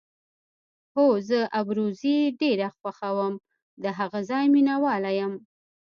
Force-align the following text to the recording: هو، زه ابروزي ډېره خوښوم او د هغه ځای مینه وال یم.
هو، 0.95 1.07
زه 1.29 1.39
ابروزي 1.59 2.17
ډېره 2.41 2.67
خوښوم 2.77 3.33
او 3.39 3.41
د 3.83 3.85
هغه 3.97 4.19
ځای 4.29 4.45
مینه 4.53 4.75
وال 4.83 5.05
یم. 5.19 5.33